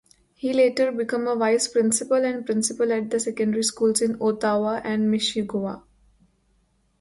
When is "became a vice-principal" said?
0.91-2.25